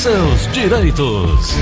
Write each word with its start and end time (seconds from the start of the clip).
seus 0.00 0.50
direitos. 0.54 1.56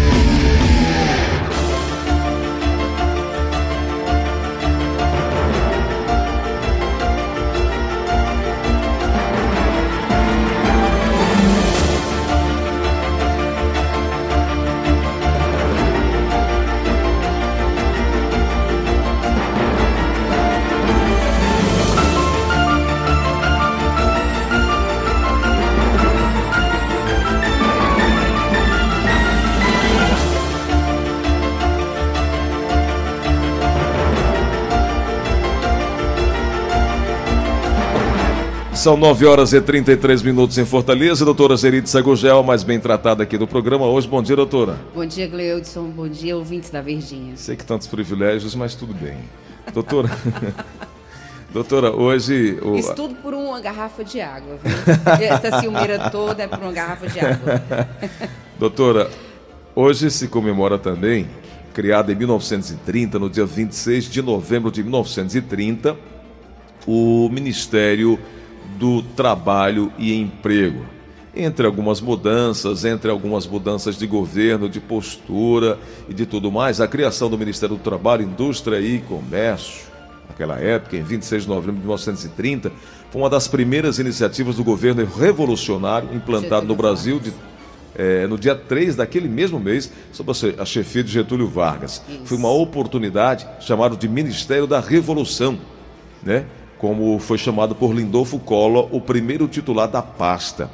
São 38.78 38.96
9 38.96 39.26
horas 39.26 39.52
e 39.52 39.60
33 39.60 40.22
minutos 40.22 40.56
em 40.56 40.64
Fortaleza. 40.64 41.24
Doutora 41.24 41.56
Zerite 41.56 41.90
Sagugel, 41.90 42.44
mais 42.44 42.62
bem 42.62 42.78
tratada 42.78 43.24
aqui 43.24 43.36
do 43.36 43.44
programa 43.44 43.84
hoje. 43.86 44.06
Bom 44.06 44.22
dia, 44.22 44.36
doutora. 44.36 44.78
Bom 44.94 45.04
dia, 45.04 45.26
Gleudson. 45.26 45.88
Bom 45.90 46.06
dia, 46.08 46.36
ouvintes 46.36 46.70
da 46.70 46.80
Verdinha. 46.80 47.36
Sei 47.36 47.56
que 47.56 47.64
tantos 47.64 47.88
privilégios, 47.88 48.54
mas 48.54 48.76
tudo 48.76 48.94
bem. 48.94 49.18
Doutora. 49.74 50.08
doutora, 51.52 51.90
hoje. 51.90 52.56
O... 52.62 52.76
Isso 52.76 52.94
tudo 52.94 53.16
por 53.16 53.34
uma 53.34 53.60
garrafa 53.60 54.04
de 54.04 54.20
água, 54.20 54.56
viu? 54.62 55.26
Essa 55.26 55.58
ciumeira 55.58 56.08
toda 56.10 56.44
é 56.44 56.46
por 56.46 56.60
uma 56.60 56.72
garrafa 56.72 57.08
de 57.08 57.18
água. 57.18 57.60
doutora, 58.60 59.10
hoje 59.74 60.08
se 60.08 60.28
comemora 60.28 60.78
também, 60.78 61.26
criada 61.74 62.12
em 62.12 62.14
1930, 62.14 63.18
no 63.18 63.28
dia 63.28 63.44
26 63.44 64.04
de 64.04 64.22
novembro 64.22 64.70
de 64.70 64.84
1930, 64.84 65.96
o 66.86 67.28
Ministério 67.28 68.16
do 68.76 69.02
trabalho 69.02 69.92
e 69.98 70.14
emprego. 70.14 70.84
Entre 71.34 71.66
algumas 71.66 72.00
mudanças, 72.00 72.84
entre 72.84 73.10
algumas 73.10 73.46
mudanças 73.46 73.96
de 73.96 74.06
governo, 74.06 74.68
de 74.68 74.80
postura 74.80 75.78
e 76.08 76.14
de 76.14 76.26
tudo 76.26 76.50
mais, 76.50 76.80
a 76.80 76.88
criação 76.88 77.30
do 77.30 77.38
Ministério 77.38 77.76
do 77.76 77.82
Trabalho, 77.82 78.24
Indústria 78.24 78.80
e 78.80 78.98
Comércio, 78.98 79.86
naquela 80.28 80.58
época, 80.58 80.96
em 80.96 81.02
26 81.02 81.44
de 81.44 81.48
novembro 81.48 81.72
de 81.74 81.80
1930, 81.80 82.72
foi 83.10 83.20
uma 83.22 83.30
das 83.30 83.46
primeiras 83.46 83.98
iniciativas 83.98 84.56
do 84.56 84.64
governo 84.64 85.04
revolucionário 85.04 86.14
implantado 86.14 86.66
no 86.66 86.74
Brasil 86.74 87.18
de 87.20 87.32
é, 87.98 88.28
no 88.28 88.38
dia 88.38 88.54
3 88.54 88.94
daquele 88.94 89.28
mesmo 89.28 89.58
mês, 89.58 89.90
sob 90.12 90.30
a 90.56 90.64
chefia 90.64 91.02
de 91.02 91.10
Getúlio 91.10 91.48
Vargas. 91.48 92.00
Isso. 92.08 92.20
Foi 92.26 92.38
uma 92.38 92.50
oportunidade 92.50 93.46
chamada 93.60 93.96
de 93.96 94.08
Ministério 94.08 94.68
da 94.68 94.78
Revolução, 94.78 95.58
né? 96.22 96.46
Como 96.78 97.18
foi 97.18 97.36
chamado 97.36 97.74
por 97.74 97.92
Lindolfo 97.92 98.38
Collor, 98.38 98.88
o 98.92 99.00
primeiro 99.00 99.48
titular 99.48 99.88
da 99.88 100.00
pasta. 100.00 100.70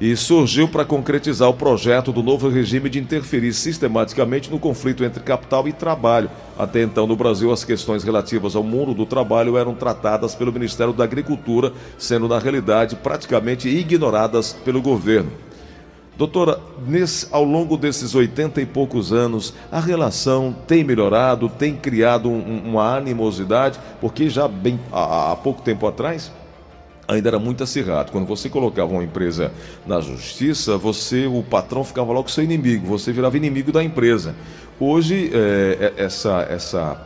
E 0.00 0.16
surgiu 0.16 0.68
para 0.68 0.84
concretizar 0.84 1.48
o 1.48 1.54
projeto 1.54 2.12
do 2.12 2.22
novo 2.22 2.48
regime 2.48 2.88
de 2.88 3.00
interferir 3.00 3.52
sistematicamente 3.52 4.48
no 4.50 4.58
conflito 4.58 5.04
entre 5.04 5.22
capital 5.22 5.66
e 5.66 5.72
trabalho. 5.72 6.30
Até 6.56 6.82
então, 6.82 7.06
no 7.06 7.16
Brasil, 7.16 7.52
as 7.52 7.64
questões 7.64 8.04
relativas 8.04 8.54
ao 8.54 8.62
mundo 8.62 8.94
do 8.94 9.04
trabalho 9.04 9.58
eram 9.58 9.74
tratadas 9.74 10.36
pelo 10.36 10.52
Ministério 10.52 10.92
da 10.92 11.04
Agricultura, 11.04 11.72
sendo, 11.98 12.28
na 12.28 12.38
realidade, 12.38 12.96
praticamente 12.96 13.68
ignoradas 13.68 14.52
pelo 14.64 14.80
governo. 14.80 15.47
Doutora, 16.18 16.58
nesse, 16.84 17.28
ao 17.30 17.44
longo 17.44 17.76
desses 17.76 18.12
oitenta 18.16 18.60
e 18.60 18.66
poucos 18.66 19.12
anos, 19.12 19.54
a 19.70 19.78
relação 19.78 20.52
tem 20.66 20.82
melhorado, 20.82 21.48
tem 21.48 21.76
criado 21.76 22.28
um, 22.28 22.70
uma 22.70 22.96
animosidade, 22.96 23.78
porque 24.00 24.28
já 24.28 24.48
bem 24.48 24.80
há, 24.90 25.30
há, 25.30 25.36
pouco 25.36 25.62
tempo 25.62 25.86
atrás 25.86 26.32
ainda 27.06 27.28
era 27.28 27.38
muito 27.38 27.62
acirrado. 27.62 28.10
Quando 28.10 28.26
você 28.26 28.50
colocava 28.50 28.90
uma 28.90 29.04
empresa 29.04 29.52
na 29.86 30.00
justiça, 30.00 30.76
você, 30.76 31.28
o 31.28 31.40
patrão 31.44 31.84
ficava 31.84 32.12
logo 32.12 32.28
seu 32.28 32.42
inimigo, 32.42 32.84
você 32.84 33.12
virava 33.12 33.36
inimigo 33.36 33.70
da 33.70 33.82
empresa. 33.84 34.34
Hoje, 34.80 35.30
é, 35.32 35.92
essa, 35.96 36.44
essa, 36.50 37.00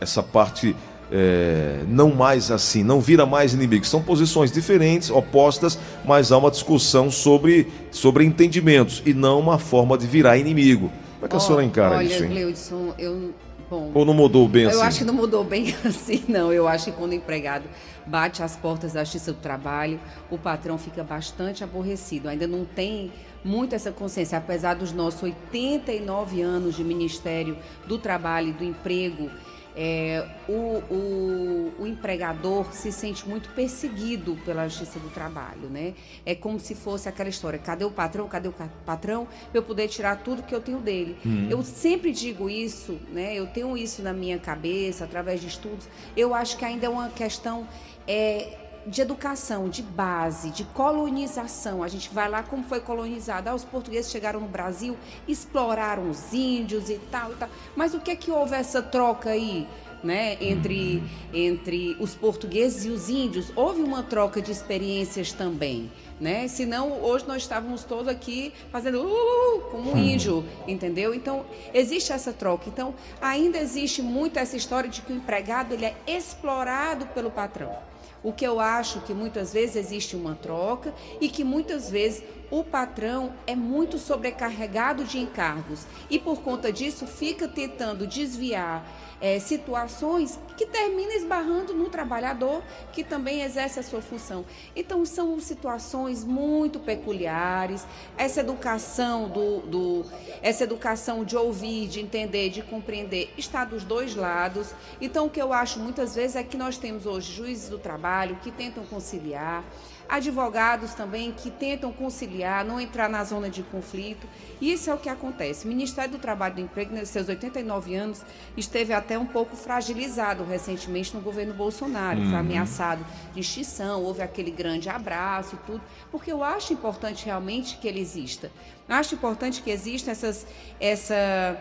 essa 0.00 0.22
parte 0.22 0.74
é, 1.10 1.80
não 1.88 2.14
mais 2.14 2.50
assim, 2.50 2.82
não 2.82 3.00
vira 3.00 3.26
mais 3.26 3.54
inimigo. 3.54 3.84
São 3.84 4.02
posições 4.02 4.50
diferentes, 4.50 5.10
opostas, 5.10 5.78
mas 6.04 6.32
há 6.32 6.38
uma 6.38 6.50
discussão 6.50 7.10
sobre, 7.10 7.68
sobre 7.90 8.24
entendimentos 8.24 9.02
e 9.04 9.14
não 9.14 9.38
uma 9.38 9.58
forma 9.58 9.96
de 9.96 10.06
virar 10.06 10.36
inimigo. 10.36 10.90
Como 11.14 11.26
é 11.26 11.28
que 11.28 11.36
a 11.36 11.40
senhora 11.40 11.64
encara 11.64 11.96
olha, 11.96 12.04
isso? 12.04 12.22
Olha, 12.22 12.28
Gleudson, 12.28 12.94
eu. 12.98 13.34
Bom, 13.70 13.90
Ou 13.94 14.04
não 14.04 14.12
mudou 14.12 14.46
bem 14.46 14.64
eu 14.64 14.68
assim? 14.68 14.78
Eu 14.78 14.84
acho 14.84 14.98
que 14.98 15.04
não 15.04 15.14
mudou 15.14 15.42
bem 15.42 15.74
assim, 15.86 16.22
não. 16.28 16.52
Eu 16.52 16.68
acho 16.68 16.86
que 16.86 16.92
quando 16.92 17.12
o 17.12 17.14
empregado 17.14 17.64
bate 18.06 18.42
as 18.42 18.54
portas 18.54 18.92
da 18.92 19.02
Justiça 19.02 19.32
do 19.32 19.38
Trabalho, 19.38 19.98
o 20.30 20.36
patrão 20.36 20.76
fica 20.76 21.02
bastante 21.02 21.64
aborrecido. 21.64 22.28
Ainda 22.28 22.46
não 22.46 22.66
tem 22.66 23.10
muito 23.42 23.74
essa 23.74 23.90
consciência, 23.90 24.36
apesar 24.36 24.74
dos 24.74 24.92
nossos 24.92 25.22
89 25.22 26.42
anos 26.42 26.76
de 26.76 26.84
Ministério 26.84 27.56
do 27.86 27.98
Trabalho 27.98 28.48
e 28.48 28.52
do 28.52 28.64
Emprego 28.64 29.30
é, 29.76 30.24
o, 30.48 30.52
o, 30.52 31.72
o, 31.80 31.86
empregador 31.86 32.72
se 32.72 32.92
sente 32.92 33.28
muito 33.28 33.48
perseguido 33.50 34.36
pela 34.44 34.68
justiça 34.68 35.00
do 35.00 35.10
trabalho, 35.10 35.68
né? 35.68 35.94
É 36.24 36.34
como 36.34 36.60
se 36.60 36.74
fosse 36.74 37.08
aquela 37.08 37.28
história: 37.28 37.58
cadê 37.58 37.84
o 37.84 37.90
patrão? 37.90 38.28
Cadê 38.28 38.48
o 38.48 38.54
patrão? 38.86 39.26
Eu 39.52 39.62
poder 39.62 39.88
tirar 39.88 40.22
tudo 40.22 40.44
que 40.44 40.54
eu 40.54 40.60
tenho 40.60 40.78
dele. 40.78 41.16
Uhum. 41.24 41.48
Eu 41.50 41.62
sempre 41.62 42.12
digo 42.12 42.48
isso, 42.48 42.98
né? 43.12 43.34
Eu 43.34 43.46
tenho 43.48 43.76
isso 43.76 44.00
na 44.02 44.12
minha 44.12 44.38
cabeça 44.38 45.04
através 45.04 45.40
de 45.40 45.48
estudos. 45.48 45.88
Eu 46.16 46.34
acho 46.34 46.56
que 46.56 46.64
ainda 46.64 46.86
é 46.86 46.88
uma 46.88 47.08
questão 47.08 47.66
é, 48.06 48.56
de 48.86 49.00
educação, 49.00 49.68
de 49.68 49.82
base, 49.82 50.50
de 50.50 50.64
colonização. 50.64 51.82
A 51.82 51.88
gente 51.88 52.12
vai 52.12 52.28
lá 52.28 52.42
como 52.42 52.62
foi 52.64 52.80
colonizado. 52.80 53.48
Ah, 53.48 53.54
os 53.54 53.64
portugueses 53.64 54.10
chegaram 54.10 54.40
no 54.40 54.48
Brasil, 54.48 54.96
exploraram 55.26 56.10
os 56.10 56.32
índios 56.32 56.90
e 56.90 56.98
tal 57.10 57.32
e 57.32 57.34
tal. 57.36 57.48
Mas 57.74 57.94
o 57.94 58.00
que 58.00 58.10
é 58.10 58.16
que 58.16 58.30
houve 58.30 58.54
essa 58.54 58.82
troca 58.82 59.30
aí? 59.30 59.66
Né, 60.02 60.36
entre, 60.38 61.02
entre 61.32 61.96
os 61.98 62.14
portugueses 62.14 62.84
e 62.84 62.90
os 62.90 63.08
índios, 63.08 63.50
houve 63.56 63.80
uma 63.80 64.02
troca 64.02 64.38
de 64.42 64.52
experiências 64.52 65.32
também. 65.32 65.90
Né? 66.20 66.46
Senão, 66.46 67.02
hoje 67.02 67.26
nós 67.26 67.42
estávamos 67.42 67.82
todos 67.82 68.06
aqui 68.06 68.52
fazendo 68.70 69.02
uh, 69.02 69.06
uh, 69.06 69.58
uh 69.58 69.60
como 69.70 69.92
um 69.92 69.98
índio, 69.98 70.44
entendeu? 70.66 71.12
Então, 71.12 71.44
existe 71.72 72.12
essa 72.12 72.32
troca. 72.32 72.68
Então, 72.68 72.94
ainda 73.20 73.58
existe 73.58 74.00
muito 74.00 74.38
essa 74.38 74.56
história 74.56 74.88
de 74.88 75.02
que 75.02 75.12
o 75.12 75.16
empregado 75.16 75.74
ele 75.74 75.86
é 75.86 75.96
explorado 76.06 77.06
pelo 77.06 77.30
patrão. 77.30 77.76
O 78.22 78.32
que 78.32 78.46
eu 78.46 78.58
acho 78.58 79.00
que 79.02 79.12
muitas 79.12 79.52
vezes 79.52 79.76
existe 79.76 80.16
uma 80.16 80.34
troca 80.34 80.94
e 81.20 81.28
que 81.28 81.44
muitas 81.44 81.90
vezes 81.90 82.22
o 82.50 82.62
patrão 82.62 83.34
é 83.46 83.54
muito 83.54 83.98
sobrecarregado 83.98 85.04
de 85.04 85.18
encargos 85.18 85.86
e 86.08 86.18
por 86.18 86.40
conta 86.40 86.72
disso 86.72 87.06
fica 87.06 87.48
tentando 87.48 88.06
desviar 88.06 88.86
é, 89.20 89.38
situações 89.38 90.38
que 90.56 90.66
terminam 90.66 91.12
esbarrando 91.12 91.74
no 91.74 91.88
trabalhador 91.88 92.62
que 92.92 93.02
também 93.02 93.42
exerce 93.42 93.80
a 93.80 93.82
sua 93.82 94.02
função. 94.02 94.44
Então, 94.76 95.04
são 95.04 95.40
situações 95.40 96.03
muito 96.24 96.78
peculiares. 96.78 97.86
Essa 98.18 98.40
educação 98.40 99.28
do, 99.28 99.60
do 99.60 100.04
essa 100.42 100.64
educação 100.64 101.24
de 101.24 101.36
ouvir, 101.36 101.88
de 101.88 102.00
entender, 102.00 102.50
de 102.50 102.62
compreender, 102.62 103.32
está 103.38 103.64
dos 103.64 103.84
dois 103.84 104.14
lados. 104.14 104.74
Então, 105.00 105.26
o 105.26 105.30
que 105.30 105.40
eu 105.40 105.52
acho 105.52 105.78
muitas 105.78 106.14
vezes 106.14 106.36
é 106.36 106.42
que 106.42 106.56
nós 106.56 106.76
temos 106.76 107.06
hoje 107.06 107.32
juízes 107.32 107.68
do 107.68 107.78
trabalho 107.78 108.36
que 108.42 108.50
tentam 108.50 108.84
conciliar 108.84 109.64
advogados 110.08 110.94
também 110.94 111.32
que 111.32 111.50
tentam 111.50 111.92
conciliar, 111.92 112.64
não 112.64 112.80
entrar 112.80 113.08
na 113.08 113.24
zona 113.24 113.48
de 113.48 113.62
conflito. 113.62 114.26
Isso 114.60 114.90
é 114.90 114.94
o 114.94 114.98
que 114.98 115.08
acontece. 115.08 115.64
O 115.64 115.68
Ministério 115.68 116.12
do 116.12 116.18
Trabalho 116.18 116.52
e 116.52 116.56
do 116.56 116.60
Emprego, 116.62 116.94
nesses 116.94 117.10
seus 117.10 117.28
89 117.28 117.94
anos, 117.94 118.22
esteve 118.56 118.92
até 118.92 119.18
um 119.18 119.26
pouco 119.26 119.56
fragilizado 119.56 120.44
recentemente 120.44 121.14
no 121.14 121.20
governo 121.20 121.54
Bolsonaro, 121.54 122.20
uhum. 122.20 122.30
foi 122.30 122.38
ameaçado 122.38 123.04
de 123.32 123.40
extinção, 123.40 124.02
houve 124.02 124.22
aquele 124.22 124.50
grande 124.50 124.88
abraço 124.88 125.54
e 125.54 125.58
tudo, 125.66 125.82
porque 126.10 126.30
eu 126.30 126.42
acho 126.42 126.72
importante 126.72 127.24
realmente 127.24 127.76
que 127.78 127.88
ele 127.88 128.00
exista. 128.00 128.50
Acho 128.88 129.14
importante 129.14 129.62
que 129.62 129.70
existam 129.70 130.10
essas, 130.10 130.46
essa, 130.78 131.58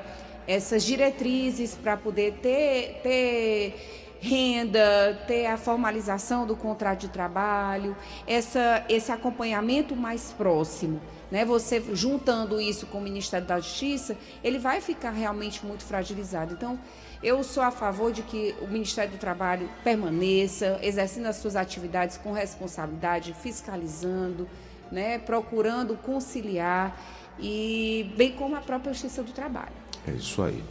essas 0.47 0.83
diretrizes 0.83 1.75
para 1.75 1.95
poder 1.95 2.33
ter, 2.41 2.99
ter 3.01 4.02
renda, 4.23 5.21
ter 5.27 5.47
a 5.47 5.57
formalização 5.57 6.47
do 6.47 6.55
contrato 6.55 7.01
de 7.01 7.09
trabalho, 7.09 7.93
essa, 8.25 8.85
esse 8.87 9.11
acompanhamento 9.11 9.97
mais 9.97 10.31
próximo. 10.31 11.01
Né? 11.29 11.43
Você 11.43 11.83
juntando 11.91 12.61
isso 12.61 12.87
com 12.87 12.99
o 12.99 13.01
Ministério 13.01 13.45
da 13.45 13.59
Justiça, 13.59 14.15
ele 14.41 14.57
vai 14.57 14.79
ficar 14.79 15.11
realmente 15.11 15.65
muito 15.65 15.83
fragilizado. 15.83 16.53
Então, 16.53 16.79
eu 17.21 17.43
sou 17.43 17.61
a 17.61 17.69
favor 17.69 18.13
de 18.13 18.21
que 18.21 18.55
o 18.61 18.67
Ministério 18.67 19.11
do 19.11 19.17
Trabalho 19.17 19.69
permaneça, 19.83 20.79
exercendo 20.81 21.25
as 21.25 21.35
suas 21.35 21.57
atividades 21.57 22.15
com 22.15 22.31
responsabilidade, 22.31 23.35
fiscalizando, 23.41 24.47
né? 24.89 25.19
procurando 25.19 25.97
conciliar 25.97 26.97
e 27.37 28.09
bem 28.15 28.31
como 28.31 28.55
a 28.55 28.61
própria 28.61 28.93
Justiça 28.93 29.21
do 29.21 29.33
Trabalho. 29.33 29.73
É 30.07 30.11
isso 30.11 30.41
aí. 30.41 30.63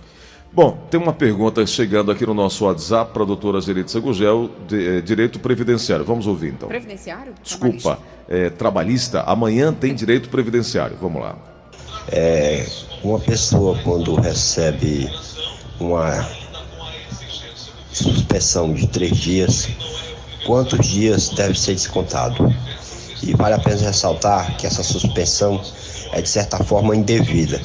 Bom, 0.54 0.76
tem 0.90 1.00
uma 1.00 1.14
pergunta 1.14 1.64
chegando 1.66 2.12
aqui 2.12 2.26
no 2.26 2.34
nosso 2.34 2.66
WhatsApp 2.66 3.10
para 3.14 3.22
a 3.22 3.26
doutora 3.26 3.58
Geritza 3.58 3.98
Gugel, 3.98 4.50
de, 4.68 4.98
eh, 4.98 5.00
Direito 5.00 5.40
Previdenciário. 5.40 6.04
Vamos 6.04 6.26
ouvir 6.26 6.52
então. 6.52 6.68
Previdenciário? 6.68 7.32
Desculpa, 7.42 7.98
é, 8.28 8.50
trabalhista. 8.50 9.22
Amanhã 9.22 9.72
tem 9.72 9.94
direito 9.94 10.28
previdenciário. 10.28 10.94
Vamos 11.00 11.22
lá. 11.22 11.36
É, 12.10 12.66
uma 13.02 13.18
pessoa 13.18 13.78
quando 13.82 14.14
recebe 14.14 15.08
uma 15.80 16.28
suspensão 17.90 18.74
de 18.74 18.86
três 18.88 19.16
dias, 19.16 19.70
quantos 20.44 20.86
dias 20.86 21.30
deve 21.30 21.58
ser 21.58 21.72
descontado? 21.72 22.54
E 23.22 23.32
vale 23.32 23.54
a 23.54 23.58
pena 23.58 23.80
ressaltar 23.80 24.54
que 24.58 24.66
essa 24.66 24.82
suspensão 24.82 25.62
é 26.12 26.20
de 26.20 26.28
certa 26.28 26.62
forma 26.62 26.94
indevida. 26.94 27.58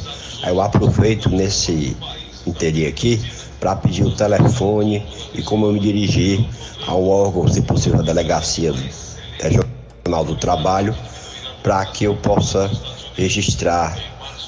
Aí 0.43 0.53
eu 0.53 0.61
aproveito 0.61 1.29
nesse 1.29 1.97
interim 2.47 2.87
aqui 2.87 3.21
para 3.59 3.75
pedir 3.75 4.03
o 4.03 4.15
telefone 4.15 5.05
e 5.33 5.41
como 5.41 5.65
eu 5.65 5.73
me 5.73 5.79
dirigir 5.79 6.45
ao 6.85 7.07
órgão, 7.07 7.47
se 7.47 7.61
possível, 7.61 7.99
a 7.99 8.03
delegacia 8.03 8.73
regional 9.39 10.23
do 10.25 10.35
trabalho, 10.35 10.95
para 11.63 11.85
que 11.85 12.05
eu 12.05 12.15
possa 12.15 12.69
registrar 13.15 13.97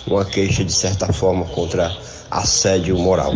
uma 0.07 0.23
queixa 0.23 0.63
de 0.63 0.71
certa 0.71 1.11
forma 1.11 1.45
contra 1.45 1.95
assédio 2.31 2.97
moral. 2.97 3.33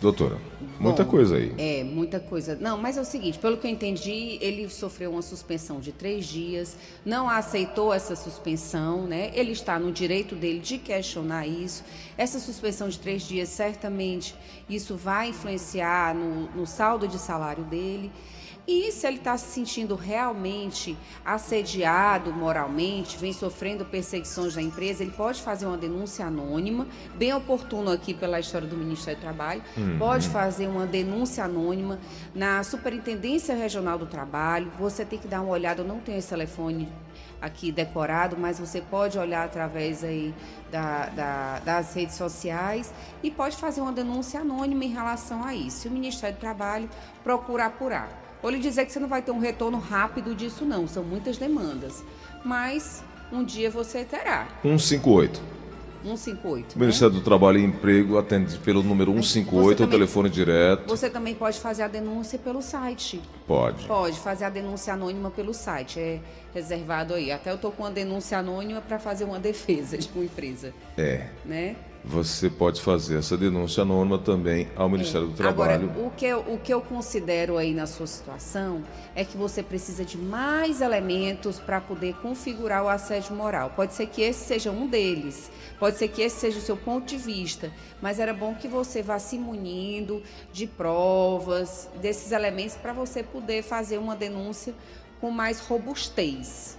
Doutora, 0.00 0.36
muita 0.82 1.04
Bom, 1.04 1.10
coisa 1.10 1.36
aí. 1.36 1.54
É, 1.56 1.84
muita 1.84 2.18
coisa. 2.18 2.56
Não, 2.60 2.76
mas 2.76 2.96
é 2.96 3.00
o 3.00 3.04
seguinte, 3.04 3.38
pelo 3.38 3.56
que 3.56 3.66
eu 3.66 3.70
entendi, 3.70 4.38
ele 4.40 4.68
sofreu 4.68 5.12
uma 5.12 5.22
suspensão 5.22 5.80
de 5.80 5.92
três 5.92 6.26
dias, 6.26 6.76
não 7.04 7.28
aceitou 7.28 7.94
essa 7.94 8.16
suspensão, 8.16 9.06
né? 9.06 9.30
Ele 9.34 9.52
está 9.52 9.78
no 9.78 9.92
direito 9.92 10.34
dele 10.34 10.58
de 10.58 10.78
questionar 10.78 11.46
isso. 11.46 11.84
Essa 12.18 12.38
suspensão 12.38 12.88
de 12.88 12.98
três 12.98 13.22
dias, 13.22 13.48
certamente, 13.48 14.34
isso 14.68 14.96
vai 14.96 15.28
influenciar 15.28 16.14
no, 16.14 16.50
no 16.50 16.66
saldo 16.66 17.06
de 17.06 17.18
salário 17.18 17.64
dele. 17.64 18.10
E 18.66 18.92
se 18.92 19.06
ele 19.08 19.16
está 19.16 19.36
se 19.36 19.46
sentindo 19.52 19.96
realmente 19.96 20.96
assediado 21.24 22.32
moralmente, 22.32 23.16
vem 23.18 23.32
sofrendo 23.32 23.84
perseguições 23.84 24.54
da 24.54 24.62
empresa, 24.62 25.02
ele 25.02 25.10
pode 25.10 25.42
fazer 25.42 25.66
uma 25.66 25.76
denúncia 25.76 26.24
anônima, 26.26 26.86
bem 27.16 27.34
oportuno 27.34 27.90
aqui 27.90 28.14
pela 28.14 28.38
história 28.38 28.68
do 28.68 28.76
Ministério 28.76 29.18
do 29.18 29.22
Trabalho, 29.22 29.62
pode 29.98 30.28
fazer 30.28 30.68
uma 30.68 30.86
denúncia 30.86 31.44
anônima 31.44 31.98
na 32.32 32.62
Superintendência 32.62 33.52
Regional 33.54 33.98
do 33.98 34.06
Trabalho. 34.06 34.70
Você 34.78 35.04
tem 35.04 35.18
que 35.18 35.26
dar 35.26 35.40
uma 35.40 35.50
olhada, 35.50 35.82
eu 35.82 35.86
não 35.86 35.98
tenho 35.98 36.18
esse 36.18 36.28
telefone 36.28 36.88
aqui 37.40 37.72
decorado, 37.72 38.36
mas 38.38 38.60
você 38.60 38.80
pode 38.80 39.18
olhar 39.18 39.44
através 39.44 40.04
aí 40.04 40.32
da- 40.70 41.06
da- 41.06 41.58
das 41.58 41.92
redes 41.94 42.14
sociais 42.14 42.94
e 43.24 43.30
pode 43.32 43.56
fazer 43.56 43.80
uma 43.80 43.90
denúncia 43.92 44.40
anônima 44.40 44.84
em 44.84 44.92
relação 44.92 45.42
a 45.42 45.52
isso. 45.52 45.88
O 45.88 45.90
Ministério 45.90 46.36
do 46.36 46.40
Trabalho 46.40 46.88
procura 47.24 47.66
apurar. 47.66 48.21
Vou 48.42 48.50
lhe 48.50 48.58
dizer 48.58 48.84
que 48.84 48.92
você 48.92 48.98
não 49.00 49.08
vai 49.08 49.22
ter 49.22 49.30
um 49.30 49.38
retorno 49.38 49.78
rápido 49.78 50.34
disso, 50.34 50.64
não. 50.64 50.86
São 50.88 51.04
muitas 51.04 51.38
demandas. 51.38 52.04
Mas 52.44 53.02
um 53.32 53.44
dia 53.44 53.70
você 53.70 54.04
terá. 54.04 54.48
158. 54.62 55.40
158. 56.04 56.74
O 56.74 56.78
né? 56.78 56.84
Ministério 56.86 57.14
do 57.14 57.20
Trabalho 57.20 57.58
e 57.60 57.64
Emprego 57.64 58.18
atende 58.18 58.58
pelo 58.58 58.82
número 58.82 59.14
Mas 59.14 59.28
158, 59.28 59.54
você 59.68 59.72
o 59.72 59.76
também- 59.76 59.90
telefone 59.98 60.28
direto. 60.28 60.88
Você 60.88 61.08
também 61.08 61.34
pode 61.34 61.60
fazer 61.60 61.84
a 61.84 61.88
denúncia 61.88 62.36
pelo 62.40 62.60
site. 62.60 63.22
Pode. 63.46 63.86
Pode 63.86 64.18
fazer 64.18 64.44
a 64.46 64.50
denúncia 64.50 64.92
anônima 64.94 65.30
pelo 65.30 65.54
site. 65.54 66.00
É 66.00 66.18
reservado 66.52 67.14
aí. 67.14 67.30
Até 67.30 67.50
eu 67.50 67.54
estou 67.54 67.70
com 67.70 67.84
uma 67.84 67.90
denúncia 67.92 68.36
anônima 68.38 68.80
para 68.80 68.98
fazer 68.98 69.22
uma 69.24 69.38
defesa 69.40 69.96
de 69.96 70.10
uma 70.12 70.24
empresa. 70.24 70.74
É. 70.98 71.28
Né? 71.44 71.76
Você 72.04 72.50
pode 72.50 72.80
fazer 72.80 73.18
essa 73.18 73.36
denúncia 73.36 73.82
anônima 73.82 74.18
também 74.18 74.68
ao 74.74 74.88
Ministério 74.88 75.28
do 75.28 75.34
Trabalho. 75.34 75.88
Agora, 75.88 76.06
o 76.06 76.10
que, 76.10 76.26
eu, 76.26 76.40
o 76.40 76.58
que 76.58 76.74
eu 76.74 76.80
considero 76.80 77.56
aí 77.56 77.72
na 77.72 77.86
sua 77.86 78.08
situação 78.08 78.82
é 79.14 79.24
que 79.24 79.36
você 79.36 79.62
precisa 79.62 80.04
de 80.04 80.18
mais 80.18 80.80
elementos 80.80 81.60
para 81.60 81.80
poder 81.80 82.14
configurar 82.16 82.82
o 82.82 82.88
assédio 82.88 83.36
moral. 83.36 83.70
Pode 83.76 83.94
ser 83.94 84.06
que 84.06 84.20
esse 84.20 84.44
seja 84.44 84.72
um 84.72 84.88
deles, 84.88 85.48
pode 85.78 85.96
ser 85.96 86.08
que 86.08 86.22
esse 86.22 86.40
seja 86.40 86.58
o 86.58 86.62
seu 86.62 86.76
ponto 86.76 87.06
de 87.06 87.16
vista, 87.16 87.70
mas 88.00 88.18
era 88.18 88.34
bom 88.34 88.52
que 88.52 88.66
você 88.66 89.00
vá 89.00 89.20
se 89.20 89.38
munindo 89.38 90.22
de 90.52 90.66
provas, 90.66 91.88
desses 92.00 92.32
elementos, 92.32 92.74
para 92.74 92.92
você 92.92 93.22
poder 93.22 93.62
fazer 93.62 93.98
uma 93.98 94.16
denúncia 94.16 94.74
com 95.22 95.30
mais 95.30 95.60
robustez. 95.60 96.76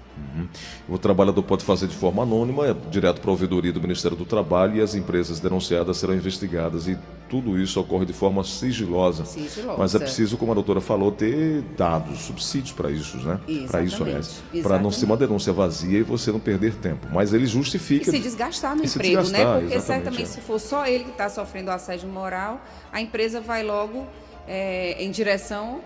O 0.88 0.98
trabalhador 0.98 1.42
pode 1.42 1.63
fazer 1.63 1.88
de 1.88 1.95
forma 1.95 2.22
anônima, 2.22 2.68
é 2.68 2.74
direto 2.92 3.19
para 3.19 3.31
a 3.31 3.31
ouvidoria 3.31 3.72
do 3.72 3.81
Ministério 3.81 4.16
do 4.16 4.25
Trabalho 4.25 4.75
e 4.75 4.81
as 4.81 4.94
empresas 4.94 5.40
denunciadas 5.40 5.98
serão 5.98 6.13
investigadas 6.13 6.88
e 6.88 7.00
tudo 7.28 7.60
isso 7.60 7.80
ocorre 7.80 8.06
de 8.06 8.13
forma 8.13 8.44
sigilosa. 8.44 9.25
Sigilosa. 9.25 9.78
Mas 9.80 9.95
é 9.95 10.00
preciso, 10.00 10.38
como 10.38 10.51
a 10.51 10.56
doutora 10.56 10.81
falou, 10.81 11.12
ter 11.12 11.62
dados, 11.75 12.19
subsídios 12.19 12.74
para 12.74 12.92
isso, 12.92 13.18
né? 13.18 13.40
Para 13.68 13.81
isso. 13.81 14.04
Exatamente. 14.04 14.62
Para 14.62 14.78
não 14.78 14.92
ser 14.92 15.06
uma 15.06 15.18
denúncia 15.18 15.51
vazia 15.51 16.00
e 16.00 16.04
você 16.04 16.31
não 16.31 16.40
perder 16.40 16.75
tempo. 16.75 17.07
Mas 17.12 17.34
ele 17.34 17.45
E 17.45 17.48
justifica. 17.48 18.12
se 18.12 18.19
desgastar 18.19 18.75
no 18.75 18.84
E 18.84 18.88
emprego, 18.88 19.22
desgastar, 19.22 19.56
né? 19.56 19.62
Porque 19.62 19.80
certamente 19.80 20.24
é. 20.24 20.25
se 20.25 20.42
for 20.42 20.60
só 20.60 20.86
ele 20.86 21.06
que 21.06 21.12
está 21.12 21.28
sofrendo 21.30 21.72
assédio 21.72 22.07
moral, 22.10 22.62
a 22.92 23.01
empresa 23.01 23.42
vai 23.42 23.63
logo 23.63 24.06
é, 24.48 25.04
em 25.04 25.10
direção 25.10 25.81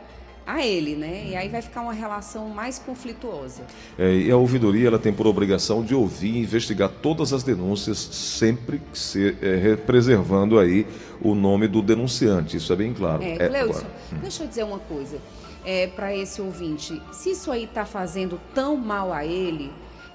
a 0.47 0.65
ele, 0.65 0.95
né? 0.95 1.25
E 1.27 1.35
aí 1.35 1.49
vai 1.49 1.61
ficar 1.61 1.81
uma 1.81 1.91
relação 1.93 2.47
mais 2.47 2.79
conflituosa. 2.79 3.63
É, 3.99 4.11
e 4.13 4.31
a 4.31 4.37
ouvidoria 4.37 4.87
ela 4.87 4.97
tem 4.97 5.11
por 5.11 5.27
obrigação 5.27 5.83
de 5.83 5.93
ouvir 5.93 6.29
e 6.35 6.39
investigar 6.39 6.89
todas 6.89 7.33
as 7.33 7.43
denúncias, 7.43 7.97
sempre 7.97 8.81
se, 8.93 9.35
é, 9.41 9.55
re- 9.57 9.75
preservando 9.77 10.57
aí 10.57 10.87
o 11.21 11.35
nome 11.35 11.67
do 11.67 11.81
denunciante. 11.81 12.55
Isso 12.55 12.71
é 12.71 12.75
bem 12.77 12.93
claro. 12.93 13.21
É, 13.21 13.35
É, 13.35 13.59
agora. 13.59 13.85
deixa 14.21 14.43
eu 14.43 14.47
dizer 14.47 14.63
uma 14.63 14.79
coisa 14.79 15.17
é, 15.65 15.87
para 15.87 16.15
esse 16.15 16.41
ouvinte. 16.41 17.01
Se 17.11 17.31
isso 17.31 17.51
aí 17.51 17.65
está 17.65 17.85
fazendo 17.85 18.39
tão 18.55 18.77
mal 18.77 19.11
a 19.11 19.25
ele, 19.25 19.69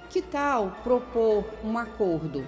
que 0.08 0.22
tal 0.22 0.78
propor 0.82 1.44
um 1.62 1.76
acordo? 1.76 2.42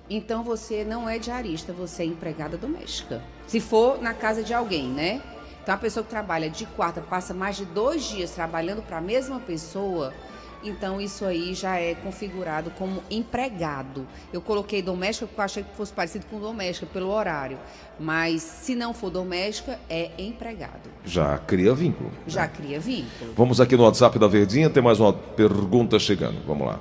Então 0.09 0.45
você 0.45 0.85
não 0.85 1.09
é 1.09 1.19
diarista, 1.19 1.73
você 1.73 2.05
é 2.05 2.07
empregada 2.07 2.57
doméstica. 2.57 3.21
Se 3.49 3.59
for 3.61 4.01
na 4.01 4.15
casa 4.15 4.43
de 4.45 4.55
alguém, 4.55 4.87
né? 4.89 5.21
Então 5.61 5.75
a 5.75 5.79
pessoa 5.79 6.05
que 6.05 6.09
trabalha 6.09 6.49
de 6.49 6.65
quarta 6.67 7.01
passa 7.01 7.35
mais 7.35 7.57
de 7.57 7.65
dois 7.67 8.05
dias 8.05 8.31
trabalhando 8.31 8.81
para 8.81 8.99
a 8.99 9.01
mesma 9.03 9.41
pessoa, 9.41 10.15
então 10.63 11.01
isso 11.01 11.25
aí 11.25 11.55
já 11.55 11.79
é 11.79 11.95
configurado 11.95 12.71
como 12.71 13.03
empregado. 13.11 14.07
Eu 14.33 14.41
coloquei 14.41 14.83
doméstica 14.83 15.27
porque 15.27 15.41
eu 15.41 15.45
achei 15.45 15.63
que 15.63 15.77
fosse 15.77 15.93
parecido 15.93 16.27
com 16.27 16.41
doméstica 16.41 16.87
pelo 16.93 17.11
horário. 17.11 17.59
Mas 17.99 18.43
se 18.43 18.75
não 18.75 18.93
for 18.93 19.11
doméstica, 19.11 19.79
é 19.89 20.11
empregado. 20.19 20.91
Já 21.05 21.39
cria 21.39 21.75
vínculo. 21.75 22.11
Já 22.27 22.47
cria 22.49 22.81
vínculo. 22.81 23.33
Vamos 23.37 23.61
aqui 23.61 23.77
no 23.77 23.85
WhatsApp 23.85 24.19
da 24.19 24.27
Verdinha, 24.27 24.69
tem 24.71 24.83
mais 24.83 25.01
uma 25.01 25.13
pergunta 25.13 25.99
chegando. 25.99 26.45
Vamos 26.47 26.67
lá. 26.67 26.79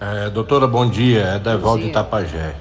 É, 0.00 0.30
doutora, 0.30 0.66
bom 0.66 0.88
dia. 0.88 1.20
É 1.20 1.38
Devaldo 1.38 1.82
de 1.82 1.90
Itapajé. 1.90 2.54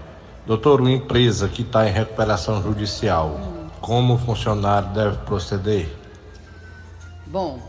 Doutor, 0.46 0.82
uma 0.82 0.92
empresa 0.92 1.48
que 1.48 1.62
está 1.62 1.88
em 1.88 1.92
recuperação 1.92 2.62
judicial, 2.62 3.28
hum. 3.28 3.68
como 3.80 4.16
o 4.16 4.18
funcionário 4.18 4.90
deve 4.90 5.18
proceder? 5.20 5.88
Bom, 7.28 7.60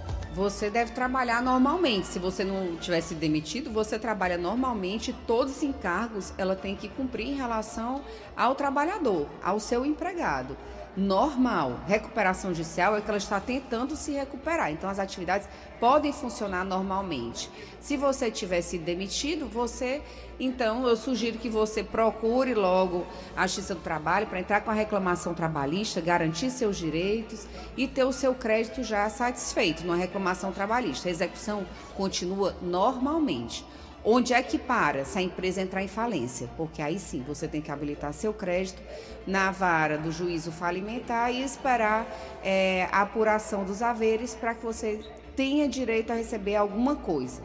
você 0.41 0.71
deve 0.71 0.93
trabalhar 0.93 1.43
normalmente. 1.43 2.07
Se 2.07 2.19
você 2.19 2.43
não 2.43 2.75
tivesse 2.77 3.15
demitido, 3.15 3.71
você 3.71 3.99
trabalha 3.99 4.39
normalmente. 4.39 5.15
Todos 5.27 5.59
os 5.59 5.63
encargos 5.63 6.33
ela 6.39 6.57
tem 6.57 6.75
que 6.75 6.89
cumprir 6.89 7.29
em 7.29 7.35
relação 7.35 8.01
ao 8.35 8.55
trabalhador, 8.55 9.27
ao 9.43 9.61
seu 9.61 9.85
empregado 9.85 10.57
normal. 10.97 11.81
Recuperação 11.87 12.55
judicial 12.55 12.97
é 12.97 13.01
que 13.01 13.09
ela 13.09 13.19
está 13.19 13.41
tentando 13.41 13.97
se 13.97 14.13
recuperar. 14.13 14.71
Então, 14.73 14.89
as 14.89 14.99
atividades 14.99 15.49
podem 15.79 16.13
funcionar 16.13 16.65
normalmente. 16.65 17.51
Se 17.81 17.97
você 17.97 18.31
tiver 18.31 18.61
sido 18.61 18.85
demitido, 18.85 19.47
você, 19.47 20.03
então, 20.39 20.87
eu 20.87 20.97
sugiro 20.97 21.39
que 21.39 21.49
você 21.49 21.83
procure 21.83 22.55
logo 22.55 23.07
a 23.37 23.47
Justiça 23.47 23.75
do 23.75 23.81
Trabalho 23.81 24.27
para 24.27 24.41
entrar 24.41 24.61
com 24.61 24.71
a 24.71 24.75
reclamação 24.75 25.35
trabalhista, 25.35 26.01
garantir 26.01 26.51
seus 26.51 26.77
direitos 26.77 27.47
e 27.77 27.87
ter 27.87 28.05
o 28.05 28.13
seu 28.13 28.35
crédito 28.35 28.83
já 28.83 29.09
satisfeito 29.09 29.85
numa 29.85 29.97
reclamação 29.97 30.53
trabalhista. 30.53 31.09
A 31.09 31.13
execução 31.13 31.67
continua 31.97 32.55
normalmente. 32.61 33.65
Onde 34.05 34.33
é 34.33 34.43
que 34.43 34.59
para 34.59 35.05
se 35.05 35.19
a 35.19 35.23
empresa 35.23 35.61
entrar 35.61 35.83
em 35.83 35.89
falência? 35.89 36.49
Porque 36.57 36.81
aí 36.81 36.99
sim 36.99 37.23
você 37.27 37.47
tem 37.47 37.61
que 37.61 37.71
habilitar 37.71 38.13
seu 38.15 38.33
crédito 38.33 38.83
na 39.27 39.51
vara 39.51 39.99
do 39.99 40.11
juízo 40.11 40.51
falimentar 40.51 41.33
e 41.33 41.43
esperar 41.43 42.07
é, 42.43 42.89
a 42.91 43.03
apuração 43.03 43.65
dos 43.65 43.83
haveres 43.83 44.35
para 44.35 44.55
que 44.55 44.65
você 44.65 45.01
tenha 45.37 45.69
direito 45.69 46.11
a 46.13 46.15
receber 46.15 46.57
alguma 46.57 46.97
coisa. 46.97 47.43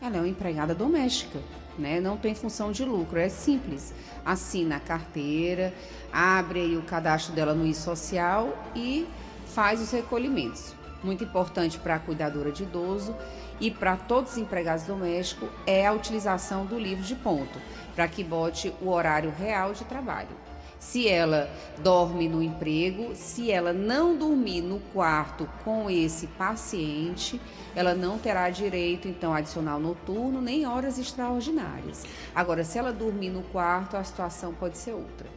Ela 0.00 0.16
é 0.16 0.20
uma 0.20 0.28
empregada 0.28 0.74
doméstica, 0.74 1.38
né? 1.78 2.00
Não 2.00 2.16
tem 2.16 2.34
função 2.34 2.72
de 2.72 2.84
lucro, 2.84 3.18
é 3.18 3.28
simples. 3.28 3.92
Assina 4.24 4.76
a 4.76 4.80
carteira, 4.80 5.74
abre 6.12 6.60
aí 6.60 6.76
o 6.76 6.82
cadastro 6.82 7.34
dela 7.34 7.52
no 7.52 7.66
e-social 7.66 8.56
e 8.74 9.06
faz 9.54 9.80
os 9.80 9.90
recolhimentos. 9.90 10.74
Muito 11.02 11.24
importante 11.24 11.78
para 11.78 11.96
a 11.96 11.98
cuidadora 11.98 12.50
de 12.50 12.62
idoso 12.62 13.14
e 13.60 13.70
para 13.70 13.96
todos 13.96 14.32
os 14.32 14.38
empregados 14.38 14.84
domésticos 14.84 15.48
é 15.66 15.86
a 15.86 15.92
utilização 15.92 16.64
do 16.64 16.78
livro 16.78 17.04
de 17.04 17.14
ponto, 17.14 17.58
para 17.94 18.08
que 18.08 18.24
bote 18.24 18.72
o 18.80 18.88
horário 18.88 19.32
real 19.38 19.72
de 19.72 19.84
trabalho. 19.84 20.40
Se 20.78 21.06
ela 21.06 21.50
dorme 21.82 22.26
no 22.26 22.42
emprego, 22.42 23.14
se 23.14 23.50
ela 23.52 23.70
não 23.70 24.16
dormir 24.16 24.62
no 24.62 24.80
quarto 24.94 25.46
com 25.62 25.90
esse 25.90 26.26
paciente, 26.26 27.38
ela 27.76 27.94
não 27.94 28.18
terá 28.18 28.48
direito, 28.48 29.06
então, 29.06 29.34
adicional 29.34 29.78
noturno 29.78 30.40
nem 30.40 30.66
horas 30.66 30.98
extraordinárias. 30.98 32.04
Agora, 32.34 32.64
se 32.64 32.78
ela 32.78 32.94
dormir 32.94 33.28
no 33.28 33.42
quarto, 33.42 33.94
a 33.94 34.02
situação 34.02 34.54
pode 34.54 34.78
ser 34.78 34.92
outra. 34.92 35.28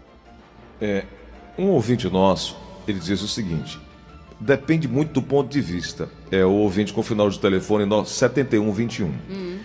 É, 0.79 1.05
um 1.57 1.67
ouvinte 1.71 2.09
nosso, 2.09 2.57
ele 2.87 2.99
diz 2.99 3.21
o 3.21 3.27
seguinte: 3.27 3.77
depende 4.43 4.87
muito 4.87 5.13
do 5.13 5.21
ponto 5.21 5.49
de 5.49 5.61
vista. 5.61 6.09
É 6.29 6.43
o 6.43 6.51
ouvinte 6.51 6.91
com 6.93 7.01
o 7.01 7.03
final 7.03 7.29
de 7.29 7.39
telefone 7.39 7.85
7121. 8.05 9.05
Uhum. 9.07 9.57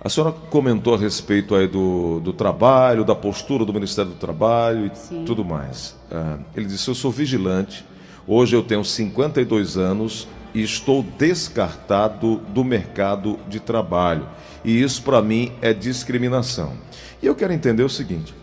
A 0.00 0.08
senhora 0.08 0.32
comentou 0.32 0.94
a 0.94 0.98
respeito 0.98 1.54
aí 1.54 1.66
do, 1.66 2.20
do 2.20 2.32
trabalho, 2.32 3.04
da 3.04 3.14
postura 3.14 3.64
do 3.64 3.72
Ministério 3.72 4.10
do 4.10 4.16
Trabalho 4.16 4.86
e 4.86 4.96
Sim. 4.96 5.24
tudo 5.24 5.44
mais. 5.44 5.96
Ah, 6.10 6.38
ele 6.56 6.66
disse: 6.66 6.88
Eu 6.88 6.94
sou 6.94 7.10
vigilante, 7.10 7.84
hoje 8.26 8.54
eu 8.54 8.62
tenho 8.62 8.84
52 8.84 9.76
anos 9.76 10.28
e 10.54 10.62
estou 10.62 11.02
descartado 11.02 12.36
do 12.48 12.62
mercado 12.62 13.38
de 13.48 13.60
trabalho. 13.60 14.26
E 14.64 14.82
isso 14.82 15.02
para 15.02 15.22
mim 15.22 15.52
é 15.60 15.72
discriminação. 15.72 16.74
E 17.22 17.26
eu 17.26 17.34
quero 17.34 17.52
entender 17.52 17.82
o 17.82 17.88
seguinte: 17.88 18.34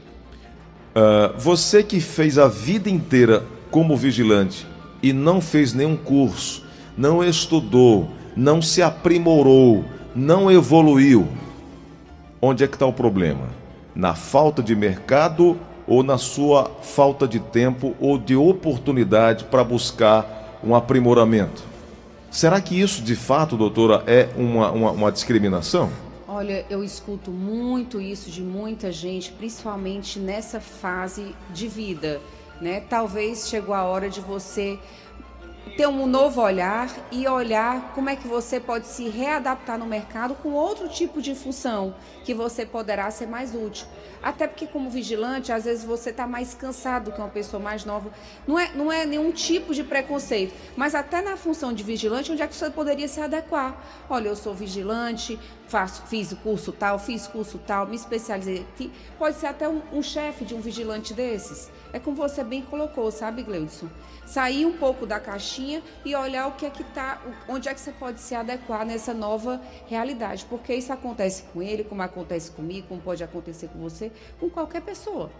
uh, 0.95 1.39
você 1.39 1.83
que 1.83 1.99
fez 1.99 2.37
a 2.39 2.47
vida 2.47 2.89
inteira 2.89 3.43
como 3.69 3.95
vigilante 3.95 4.70
e 5.01 5.13
não 5.13 5.41
fez 5.41 5.73
nenhum 5.73 5.95
curso, 5.95 6.63
não 6.97 7.23
estudou, 7.23 8.09
não 8.35 8.61
se 8.61 8.81
aprimorou, 8.81 9.83
não 10.15 10.51
evoluiu, 10.51 11.27
onde 12.41 12.63
é 12.63 12.67
que 12.67 12.75
está 12.75 12.85
o 12.85 12.93
problema? 12.93 13.47
Na 13.95 14.15
falta 14.15 14.61
de 14.61 14.75
mercado 14.75 15.57
ou 15.87 16.03
na 16.03 16.17
sua 16.17 16.71
falta 16.81 17.27
de 17.27 17.39
tempo 17.39 17.95
ou 17.99 18.17
de 18.17 18.35
oportunidade 18.35 19.45
para 19.45 19.63
buscar 19.63 20.59
um 20.63 20.75
aprimoramento? 20.75 21.63
Será 22.29 22.61
que 22.61 22.79
isso 22.79 23.01
de 23.01 23.15
fato, 23.15 23.57
doutora, 23.57 24.03
é 24.07 24.29
uma, 24.37 24.71
uma, 24.71 24.91
uma 24.91 25.11
discriminação? 25.11 25.89
Olha, 26.27 26.65
eu 26.69 26.81
escuto 26.81 27.29
muito 27.29 27.99
isso 27.99 28.31
de 28.31 28.41
muita 28.41 28.89
gente, 28.89 29.33
principalmente 29.33 30.17
nessa 30.17 30.61
fase 30.61 31.35
de 31.53 31.67
vida 31.67 32.21
né? 32.61 32.83
Talvez 32.89 33.49
chegou 33.49 33.73
a 33.73 33.83
hora 33.83 34.09
de 34.09 34.21
você 34.21 34.79
ter 35.77 35.87
um 35.87 36.05
novo 36.05 36.41
olhar 36.41 36.89
e 37.11 37.27
olhar 37.27 37.93
como 37.93 38.09
é 38.09 38.15
que 38.15 38.27
você 38.27 38.59
pode 38.59 38.87
se 38.87 39.07
readaptar 39.07 39.77
no 39.77 39.85
mercado 39.85 40.35
com 40.35 40.49
outro 40.51 40.89
tipo 40.89 41.21
de 41.21 41.33
função 41.33 41.95
que 42.23 42.33
você 42.33 42.65
poderá 42.65 43.09
ser 43.09 43.27
mais 43.27 43.55
útil. 43.55 43.87
Até 44.21 44.47
porque, 44.47 44.67
como 44.67 44.89
vigilante, 44.89 45.51
às 45.51 45.65
vezes 45.65 45.83
você 45.83 46.09
está 46.09 46.27
mais 46.27 46.53
cansado 46.53 47.11
que 47.11 47.19
uma 47.19 47.29
pessoa 47.29 47.61
mais 47.61 47.85
nova. 47.85 48.11
Não 48.47 48.59
é, 48.59 48.71
não 48.75 48.91
é 48.91 49.05
nenhum 49.05 49.31
tipo 49.31 49.73
de 49.73 49.83
preconceito, 49.83 50.53
mas 50.75 50.93
até 50.93 51.21
na 51.21 51.37
função 51.37 51.73
de 51.73 51.83
vigilante, 51.83 52.31
onde 52.31 52.41
é 52.41 52.47
que 52.47 52.55
você 52.55 52.69
poderia 52.69 53.07
se 53.07 53.19
adequar? 53.21 53.81
Olha, 54.09 54.27
eu 54.27 54.35
sou 54.35 54.53
vigilante, 54.53 55.39
faço, 55.71 56.03
fiz 56.07 56.33
o 56.33 56.35
curso 56.35 56.73
tal, 56.73 56.99
fiz 56.99 57.25
curso 57.27 57.57
tal, 57.65 57.87
me 57.87 57.95
especializei 57.95 58.59
aqui. 58.59 58.91
Pode 59.17 59.37
ser 59.37 59.47
até 59.47 59.69
um, 59.69 59.81
um 59.93 60.03
chefe 60.03 60.43
de 60.43 60.53
um 60.53 60.59
vigilante 60.59 61.13
desses. 61.13 61.71
É 61.93 61.99
como 61.99 62.17
você 62.17 62.43
bem 62.43 62.61
colocou, 62.61 63.09
sabe, 63.09 63.41
Gleudson? 63.41 63.87
Sair 64.25 64.65
um 64.65 64.73
pouco 64.73 65.05
da 65.05 65.17
caixinha 65.19 65.81
e 66.03 66.13
olhar 66.13 66.47
o 66.47 66.51
que 66.51 66.65
é 66.65 66.69
que 66.69 66.83
tá, 66.83 67.21
onde 67.47 67.69
é 67.69 67.73
que 67.73 67.79
você 67.79 67.93
pode 67.93 68.19
se 68.19 68.35
adequar 68.35 68.85
nessa 68.85 69.13
nova 69.13 69.61
realidade. 69.87 70.45
Porque 70.49 70.75
isso 70.75 70.91
acontece 70.91 71.43
com 71.53 71.61
ele, 71.61 71.85
como 71.85 72.01
acontece 72.01 72.51
comigo, 72.51 72.87
como 72.89 72.99
pode 72.99 73.23
acontecer 73.23 73.69
com 73.69 73.79
você, 73.79 74.11
com 74.39 74.49
qualquer 74.49 74.81
pessoa. 74.81 75.31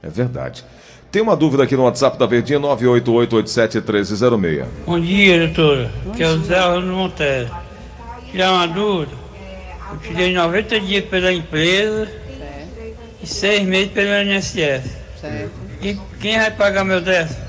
É 0.00 0.08
verdade. 0.08 0.64
Tem 1.10 1.20
uma 1.20 1.36
dúvida 1.36 1.64
aqui 1.64 1.76
no 1.76 1.82
WhatsApp 1.84 2.16
da 2.18 2.26
Verdinha, 2.26 2.60
988871306. 2.60 4.66
Bom 4.86 5.00
dia, 5.00 5.46
doutora. 5.46 5.90
Bom 6.04 6.12
que 6.12 6.22
é 6.22 6.28
o 6.28 6.38
Zé 6.42 6.80
Monteiro. 6.80 7.50
Tirar 8.30 8.52
uma 8.52 8.68
dúvida. 8.68 9.23
Eu 9.90 9.98
tirei 9.98 10.32
90 10.32 10.80
dias 10.80 11.04
pela 11.04 11.32
empresa 11.32 12.06
certo. 12.06 13.00
e 13.22 13.26
6 13.26 13.62
meses 13.64 13.92
pelo 13.92 14.30
INSS. 14.30 14.96
Certo. 15.20 15.52
E 15.80 15.94
quem 16.20 16.38
vai 16.38 16.50
pagar 16.50 16.84
meu 16.84 17.00
décimo? 17.00 17.44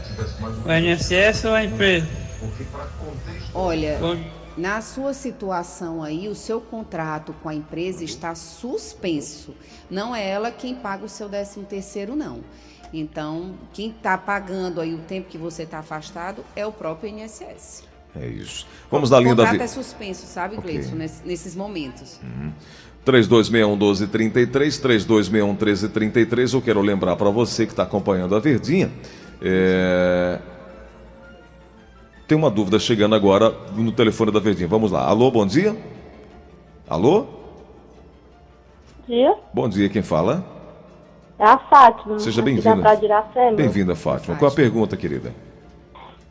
O 0.66 0.72
INSS 0.72 1.46
ou 1.46 1.54
a 1.54 1.64
empresa? 1.64 2.08
Olha, 3.54 3.98
na 4.58 4.82
sua 4.82 5.14
situação 5.14 6.04
aí, 6.04 6.28
o 6.28 6.36
seu 6.36 6.62
contrato 6.62 7.34
com 7.42 7.50
a 7.50 7.56
empresa 7.56 8.04
está 8.04 8.36
suspenso. 8.36 9.56
Não 9.90 10.16
é 10.16 10.28
ela 10.28 10.52
quem 10.52 10.76
paga 10.76 11.06
o 11.06 11.10
seu 11.10 11.28
décimo 11.28 11.66
terceiro, 11.66 12.16
não. 12.16 12.42
Então, 12.94 13.56
quem 13.74 13.90
está 13.90 14.18
pagando 14.18 14.80
aí 14.80 14.94
o 14.94 15.00
tempo 15.00 15.30
que 15.30 15.38
você 15.38 15.64
está 15.64 15.80
afastado 15.80 16.46
é 16.56 16.66
o 16.66 16.72
próprio 16.72 17.10
INSS. 17.10 17.84
É 18.20 18.28
isso. 18.28 18.66
Vamos 18.90 19.10
na 19.10 19.20
linha 19.20 19.36
da... 19.36 19.44
O 19.44 19.46
contrato 19.46 19.64
é 19.64 19.68
suspenso, 19.68 20.26
sabe, 20.26 20.58
okay. 20.58 20.74
Gleison, 20.74 20.96
nesses 21.26 21.56
momentos. 21.56 22.20
Uhum. 22.24 22.52
3261-1233, 23.06 24.82
3261-1333. 24.82 26.54
Eu 26.54 26.62
quero 26.62 26.82
lembrar 26.82 27.16
para 27.16 27.30
você 27.30 27.66
que 27.66 27.74
está 27.74 27.84
acompanhando 27.84 28.36
a 28.36 28.40
Verdinha. 28.40 28.92
É 29.42 30.40
Tem 32.28 32.38
uma 32.38 32.50
dúvida 32.50 32.80
chegando 32.80 33.14
agora 33.14 33.52
no 33.76 33.92
telefone 33.92 34.32
da 34.32 34.40
Verdinha. 34.40 34.68
Vamos 34.68 34.92
lá. 34.92 35.06
Alô, 35.08 35.30
bom 35.30 35.46
dia? 35.46 35.76
Alô? 36.88 37.28
dia. 39.08 39.36
Bom 39.54 39.70
dia, 39.70 39.88
quem 39.90 40.02
fala? 40.02 40.44
É 41.38 41.44
a 41.44 41.58
Fátima. 41.58 42.20
Seja 42.20 42.42
bem-vinda. 42.42 42.98
Bem-vinda, 43.56 43.96
Fátima. 43.96 44.36
Qual 44.38 44.50
a 44.50 44.54
pergunta, 44.54 44.96
querida? 44.98 45.34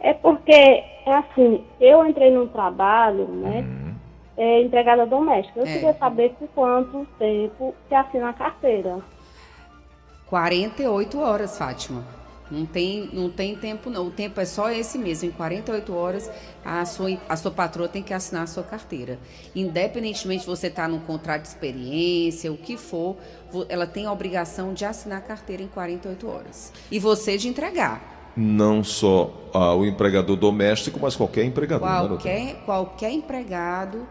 É 0.00 0.12
porque, 0.12 0.82
é 1.06 1.14
assim, 1.14 1.64
eu 1.80 2.06
entrei 2.06 2.30
num 2.30 2.46
trabalho, 2.48 3.26
né? 3.28 3.60
Uhum. 3.60 3.94
É, 4.36 4.62
empregada 4.62 5.06
doméstica. 5.06 5.60
Eu 5.60 5.66
É. 5.66 5.72
queria 5.72 5.94
saber 5.94 6.34
por 6.38 6.48
quanto 6.48 7.06
tempo 7.18 7.74
se 7.88 7.94
assina 7.94 8.30
a 8.30 8.32
carteira. 8.32 9.00
48 10.26 11.20
horas, 11.20 11.56
Fátima. 11.56 12.04
Não 12.50 12.66
tem, 12.66 13.08
não 13.12 13.30
tem 13.30 13.56
tempo, 13.56 13.88
não. 13.88 14.06
O 14.08 14.10
tempo 14.10 14.38
é 14.40 14.44
só 14.44 14.70
esse 14.70 14.98
mesmo. 14.98 15.28
Em 15.28 15.32
48 15.32 15.94
horas, 15.94 16.30
a 16.64 16.84
sua, 16.84 17.16
a 17.28 17.36
sua 17.36 17.50
patroa 17.50 17.88
tem 17.88 18.02
que 18.02 18.12
assinar 18.12 18.42
a 18.42 18.46
sua 18.46 18.62
carteira. 18.62 19.18
Independentemente 19.56 20.40
de 20.42 20.46
você 20.46 20.66
estar 20.66 20.88
num 20.88 21.00
contrato 21.00 21.42
de 21.42 21.48
experiência, 21.48 22.52
o 22.52 22.56
que 22.56 22.76
for, 22.76 23.16
ela 23.68 23.86
tem 23.86 24.06
a 24.06 24.12
obrigação 24.12 24.74
de 24.74 24.84
assinar 24.84 25.18
a 25.18 25.22
carteira 25.22 25.62
em 25.62 25.68
48 25.68 26.28
horas. 26.28 26.72
E 26.90 26.98
você 26.98 27.38
de 27.38 27.48
entregar. 27.48 28.13
Não 28.36 28.82
só 28.82 29.30
ah, 29.52 29.74
o 29.74 29.84
empregador 29.86 30.36
doméstico, 30.36 30.98
mas 31.00 31.14
qualquer 31.14 31.44
empregador. 31.44 31.88
né? 31.88 32.08
Qualquer, 32.08 32.54
qualquer 32.64 33.10
empregado 33.12 34.06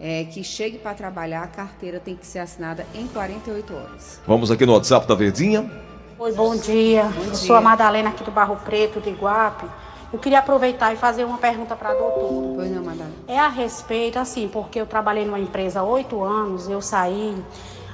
é, 0.00 0.24
que 0.24 0.42
chegue 0.42 0.78
para 0.78 0.94
trabalhar, 0.94 1.42
a 1.42 1.46
carteira 1.46 2.00
tem 2.00 2.16
que 2.16 2.26
ser 2.26 2.40
assinada 2.40 2.86
em 2.94 3.06
48 3.06 3.74
horas. 3.74 4.20
Vamos 4.26 4.50
aqui 4.50 4.64
no 4.66 4.72
WhatsApp 4.72 5.06
da 5.06 5.14
Verdinha. 5.14 5.70
Oi, 6.18 6.32
bom 6.32 6.56
dia. 6.56 7.04
Bom 7.04 7.20
eu 7.20 7.24
dia. 7.26 7.34
sou 7.34 7.56
a 7.56 7.60
Madalena 7.60 8.10
aqui 8.10 8.24
do 8.24 8.30
Barro 8.30 8.56
Preto, 8.56 9.00
de 9.00 9.10
Iguape. 9.10 9.66
Eu 10.12 10.18
queria 10.18 10.40
aproveitar 10.40 10.92
e 10.92 10.96
fazer 10.96 11.24
uma 11.24 11.38
pergunta 11.38 11.76
para 11.76 11.90
a 11.90 11.94
doutora. 11.94 12.54
Pois 12.56 12.70
não, 12.70 12.82
Madalena. 12.82 13.14
É 13.28 13.38
a 13.38 13.48
respeito, 13.48 14.18
assim, 14.18 14.48
porque 14.48 14.80
eu 14.80 14.86
trabalhei 14.86 15.24
numa 15.24 15.38
empresa 15.38 15.80
há 15.80 15.84
oito 15.84 16.22
anos, 16.22 16.68
eu 16.68 16.82
saí, 16.82 17.36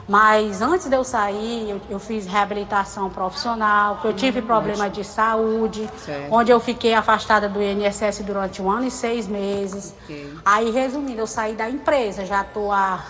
mas 0.08 0.62
antes 0.62 0.88
de 0.88 0.94
eu 0.94 1.02
sair, 1.02 1.68
eu, 1.70 1.80
eu 1.90 1.98
fiz 1.98 2.26
reabilitação 2.26 3.10
profissional, 3.10 3.96
que 3.96 4.06
eu 4.06 4.12
tive 4.14 4.40
problema 4.40 4.88
de 4.88 5.02
saúde, 5.02 5.90
Certo. 5.96 6.28
onde 6.32 6.50
eu 6.52 6.60
fiquei 6.60 6.94
afastada 6.94 7.48
do 7.48 7.60
INSS 7.60 8.22
durante 8.25 8.62
um 8.62 8.70
ano 8.70 8.86
e 8.86 8.90
seis 8.90 9.26
meses. 9.26 9.94
Ok. 10.04 10.38
Aí, 10.44 10.70
resumindo, 10.70 11.20
eu 11.20 11.26
saí 11.26 11.54
da 11.54 11.68
empresa, 11.68 12.25
já 12.25 12.42
estou 12.42 12.70
há 12.70 13.00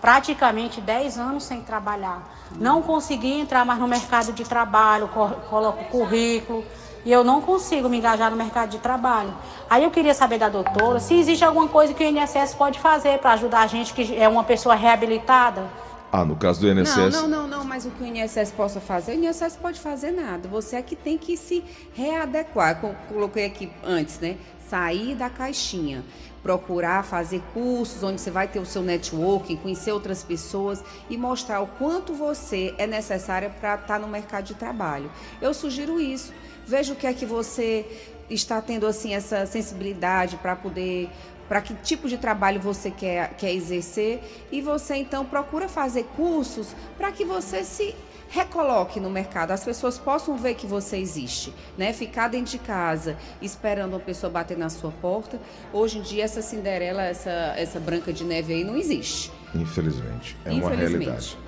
praticamente 0.00 0.80
10 0.80 1.18
anos 1.18 1.44
sem 1.44 1.60
trabalhar. 1.60 2.22
Não 2.52 2.80
consegui 2.82 3.40
entrar 3.40 3.64
mais 3.66 3.78
no 3.78 3.86
mercado 3.88 4.32
de 4.32 4.44
trabalho, 4.44 5.08
co- 5.08 5.28
coloco 5.50 5.84
currículo 5.86 6.64
e 7.04 7.12
eu 7.12 7.22
não 7.24 7.40
consigo 7.42 7.88
me 7.88 7.98
engajar 7.98 8.30
no 8.30 8.36
mercado 8.36 8.70
de 8.70 8.78
trabalho. 8.78 9.34
Aí 9.68 9.84
eu 9.84 9.90
queria 9.90 10.14
saber 10.14 10.38
da 10.38 10.48
doutora 10.48 10.98
se 11.00 11.14
existe 11.14 11.44
alguma 11.44 11.68
coisa 11.68 11.92
que 11.92 12.02
o 12.02 12.06
INSS 12.06 12.54
pode 12.54 12.78
fazer 12.78 13.18
para 13.18 13.32
ajudar 13.32 13.60
a 13.62 13.66
gente 13.66 13.92
que 13.92 14.16
é 14.16 14.26
uma 14.28 14.44
pessoa 14.44 14.74
reabilitada. 14.74 15.68
Ah, 16.10 16.24
no 16.24 16.36
caso 16.36 16.60
do 16.60 16.68
INSS. 16.68 16.96
Não, 16.96 17.10
não, 17.10 17.28
não, 17.28 17.48
não, 17.48 17.64
mas 17.64 17.84
o 17.84 17.90
que 17.90 18.02
o 18.02 18.06
INSS 18.06 18.50
possa 18.52 18.80
fazer, 18.80 19.12
o 19.12 19.24
INSS 19.24 19.56
pode 19.56 19.78
fazer 19.78 20.10
nada. 20.10 20.48
Você 20.48 20.76
é 20.76 20.82
que 20.82 20.96
tem 20.96 21.18
que 21.18 21.36
se 21.36 21.62
readequar. 21.92 22.80
Como 22.80 22.94
coloquei 23.08 23.44
aqui 23.44 23.70
antes, 23.84 24.18
né? 24.18 24.38
Sair 24.68 25.14
da 25.14 25.28
caixinha. 25.28 26.02
Procurar 26.42 27.04
fazer 27.04 27.42
cursos 27.52 28.02
onde 28.02 28.20
você 28.20 28.30
vai 28.30 28.48
ter 28.48 28.58
o 28.58 28.64
seu 28.64 28.80
networking, 28.80 29.56
conhecer 29.56 29.92
outras 29.92 30.22
pessoas 30.22 30.82
e 31.10 31.16
mostrar 31.18 31.60
o 31.60 31.66
quanto 31.66 32.14
você 32.14 32.74
é 32.78 32.86
necessária 32.86 33.50
para 33.50 33.74
estar 33.74 33.98
no 33.98 34.08
mercado 34.08 34.44
de 34.44 34.54
trabalho. 34.54 35.10
Eu 35.42 35.52
sugiro 35.52 36.00
isso. 36.00 36.32
Veja 36.66 36.94
o 36.94 36.96
que 36.96 37.06
é 37.06 37.12
que 37.12 37.26
você 37.26 37.84
está 38.30 38.60
tendo 38.60 38.86
assim 38.86 39.14
essa 39.14 39.44
sensibilidade 39.46 40.36
para 40.36 40.54
poder 40.54 41.10
para 41.48 41.60
que 41.60 41.74
tipo 41.74 42.08
de 42.08 42.18
trabalho 42.18 42.60
você 42.60 42.90
quer, 42.90 43.34
quer 43.34 43.52
exercer 43.52 44.20
e 44.52 44.60
você 44.60 44.96
então 44.96 45.24
procura 45.24 45.68
fazer 45.68 46.04
cursos 46.16 46.74
para 46.96 47.10
que 47.10 47.24
você 47.24 47.64
se 47.64 47.94
recoloque 48.28 49.00
no 49.00 49.08
mercado, 49.08 49.52
as 49.52 49.64
pessoas 49.64 49.98
possam 49.98 50.36
ver 50.36 50.54
que 50.54 50.66
você 50.66 50.98
existe, 50.98 51.52
né? 51.78 51.92
Ficar 51.92 52.28
dentro 52.28 52.52
de 52.52 52.58
casa 52.58 53.16
esperando 53.40 53.94
uma 53.94 54.00
pessoa 54.00 54.30
bater 54.30 54.56
na 54.56 54.68
sua 54.68 54.90
porta, 54.90 55.40
hoje 55.72 55.98
em 55.98 56.02
dia 56.02 56.24
essa 56.24 56.42
Cinderela, 56.42 57.02
essa, 57.02 57.54
essa 57.56 57.80
Branca 57.80 58.12
de 58.12 58.24
Neve 58.24 58.52
aí 58.52 58.64
não 58.64 58.76
existe. 58.76 59.32
Infelizmente. 59.54 60.36
É 60.44 60.50
uma 60.50 60.58
Infelizmente. 60.58 61.04
realidade. 61.04 61.38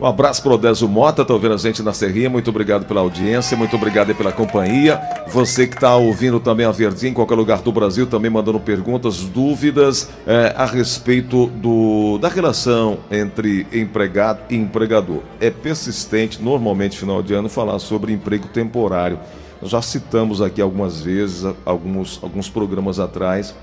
Um 0.00 0.06
abraço 0.06 0.42
para 0.42 0.52
o 0.52 0.54
Odésio 0.54 0.88
Mota, 0.88 1.24
tá 1.24 1.32
ouvindo 1.32 1.54
a 1.54 1.56
gente 1.56 1.82
na 1.82 1.92
Serrinha. 1.92 2.28
Muito 2.28 2.48
obrigado 2.48 2.86
pela 2.86 3.00
audiência, 3.00 3.56
muito 3.56 3.76
obrigado 3.76 4.08
aí 4.08 4.14
pela 4.14 4.32
companhia. 4.32 5.00
Você 5.28 5.66
que 5.66 5.74
está 5.74 5.94
ouvindo 5.96 6.40
também 6.40 6.66
a 6.66 6.72
Verdinha 6.72 7.10
em 7.10 7.14
qualquer 7.14 7.34
lugar 7.34 7.60
do 7.60 7.70
Brasil, 7.70 8.06
também 8.06 8.30
mandando 8.30 8.58
perguntas, 8.58 9.18
dúvidas 9.18 10.08
eh, 10.26 10.52
a 10.56 10.64
respeito 10.64 11.46
do, 11.46 12.18
da 12.18 12.28
relação 12.28 12.98
entre 13.10 13.66
empregado 13.72 14.40
e 14.50 14.56
empregador. 14.56 15.20
É 15.40 15.50
persistente, 15.50 16.42
normalmente, 16.42 16.98
final 16.98 17.22
de 17.22 17.34
ano, 17.34 17.48
falar 17.48 17.78
sobre 17.78 18.12
emprego 18.12 18.48
temporário. 18.48 19.18
Nós 19.60 19.70
já 19.70 19.80
citamos 19.80 20.42
aqui 20.42 20.60
algumas 20.60 21.00
vezes, 21.00 21.44
alguns, 21.64 22.18
alguns 22.20 22.48
programas 22.48 22.98
atrás. 22.98 23.54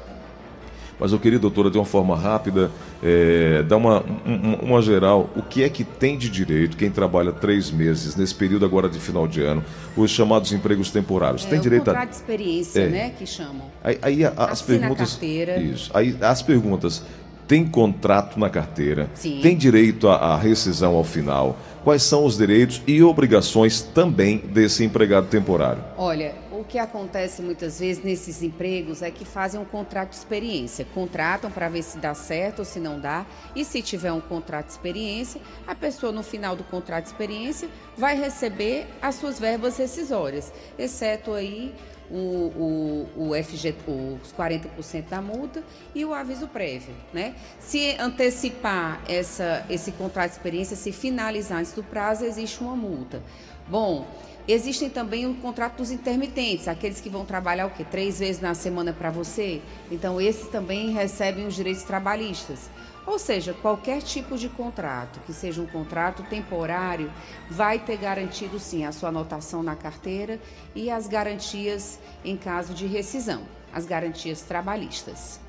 Mas 1.00 1.12
eu 1.14 1.20
queria, 1.20 1.40
doutora, 1.40 1.70
de 1.72 1.78
uma 1.78 1.86
forma 1.86 2.16
rápida, 2.18 2.70
é, 3.02 3.64
dar 3.64 3.78
uma, 3.78 4.04
um- 4.26 4.56
uma 4.70 4.82
geral. 4.82 5.30
O 5.36 5.42
que 5.42 5.64
é 5.64 5.70
que 5.70 5.84
tem 5.84 6.18
de 6.18 6.30
direito 6.30 6.76
quem 6.76 6.92
trabalha 6.92 7.32
três 7.32 7.72
meses, 7.72 8.16
nesse 8.18 8.36
período 8.36 8.66
agora 8.66 8.90
de 8.90 9.00
final 9.00 9.26
de 9.28 9.42
ano, 9.42 9.64
os 9.96 10.12
chamados 10.12 10.52
empregos 10.52 10.92
temporários? 10.92 11.46
É 11.46 11.50
tem 11.50 11.60
direito 11.62 11.84
a. 11.90 11.94
contrato 11.94 12.10
de 12.10 12.16
experiência, 12.16 12.82
É. 12.82 12.88
né, 12.90 13.12
que 13.18 13.26
chamam. 13.26 13.64
Aí, 13.84 13.98
aí 14.02 14.26
a- 14.26 14.34
as 14.36 14.52
Assina 14.62 14.78
a 14.78 14.80
perguntas. 14.82 15.12
carteira. 15.12 15.58
Isso. 15.60 15.90
Aí 15.94 16.16
as 16.20 16.42
perguntas. 16.42 17.04
Tem 17.48 17.66
contrato 17.66 18.40
na 18.40 18.48
carteira? 18.48 19.10
Sim. 19.16 19.40
Tem 19.42 19.58
direito 19.58 20.08
à, 20.08 20.18
à 20.18 20.38
rescisão 20.38 20.94
ao 20.96 21.04
final? 21.04 21.58
Quais 21.84 22.04
são 22.04 22.24
os 22.24 22.38
direitos 22.38 22.80
e 22.86 23.02
obrigações 23.02 23.82
também 23.82 24.38
desse 24.38 24.84
empregado 24.84 25.26
temporário? 25.28 25.82
Olha, 25.98 26.34
o 26.60 26.64
que 26.66 26.78
acontece 26.78 27.42
muitas 27.42 27.80
vezes 27.80 28.04
nesses 28.04 28.44
empregos 28.44 29.02
é 29.02 29.10
que 29.10 29.24
fazem 29.24 29.60
um 29.60 29.66
contrato 29.66 30.10
de 30.10 30.18
experiência. 30.18 30.86
Contratam 30.94 31.50
para 31.50 31.70
ver 31.70 31.82
se 31.84 31.98
dá 31.98 32.14
certo 32.14 32.60
ou 32.60 32.66
se 32.66 32.80
não 32.80 33.00
dá. 33.00 33.26
E 33.56 33.64
se 33.64 33.82
tiver 33.82 34.12
um 34.12 34.20
contrato 34.20 34.66
de 34.66 34.74
experiência, 34.74 35.40
a 35.66 35.74
pessoa 35.74 36.12
no 36.12 36.22
final 36.22 36.56
do 36.56 36.64
contrato 36.66 37.06
de 37.06 37.12
experiência 37.12 37.70
vai 37.98 38.20
receber 38.20 38.88
as 39.02 39.16
suas 39.16 39.40
verbas 39.40 39.78
rescisórias, 39.78 40.52
exceto 40.78 41.34
aí 41.34 41.74
o, 42.12 43.08
o, 43.16 43.30
o 43.30 43.44
FG, 43.44 43.76
os 44.22 44.34
40% 44.34 45.08
da 45.10 45.22
multa 45.22 45.64
e 45.94 46.04
o 46.04 46.14
aviso 46.14 46.48
prévio, 46.48 46.94
né? 47.14 47.36
Se 47.60 47.96
antecipar 48.00 49.02
essa, 49.08 49.66
esse 49.70 49.92
contrato 49.92 50.32
de 50.32 50.38
experiência, 50.38 50.76
se 50.76 50.92
finalizar 50.92 51.60
antes 51.60 51.72
do 51.72 51.84
prazo, 51.84 52.26
existe 52.26 52.62
uma 52.62 52.76
multa. 52.76 53.22
Bom, 53.68 54.08
Existem 54.52 54.90
também 54.90 55.28
o 55.28 55.36
contrato 55.36 55.78
dos 55.78 55.92
intermitentes, 55.92 56.68
aqueles 56.68 57.00
que 57.00 57.08
vão 57.08 57.24
trabalhar 57.24 57.68
o 57.68 57.70
quê? 57.70 57.86
Três 57.86 58.18
vezes 58.18 58.42
na 58.42 58.56
semana 58.56 58.92
para 58.92 59.12
você. 59.12 59.62
Então, 59.92 60.20
esses 60.20 60.48
também 60.48 60.90
recebem 60.90 61.46
os 61.46 61.54
direitos 61.54 61.84
trabalhistas. 61.84 62.68
Ou 63.06 63.20
seja, 63.20 63.54
qualquer 63.54 64.02
tipo 64.02 64.40
de 64.40 64.50
contrato, 64.50 65.20
que 65.20 65.34
seja 65.34 65.62
um 65.62 65.68
contrato 65.68 66.24
temporário, 66.24 67.14
vai 67.48 67.78
ter 67.78 67.98
garantido 67.98 68.58
sim 68.58 68.86
a 68.86 68.92
sua 68.92 69.10
anotação 69.10 69.62
na 69.62 69.76
carteira 69.76 70.40
e 70.74 70.90
as 70.90 71.06
garantias 71.06 72.00
em 72.26 72.36
caso 72.36 72.74
de 72.74 72.88
rescisão, 72.88 73.44
as 73.72 73.86
garantias 73.86 74.42
trabalhistas. 74.42 75.40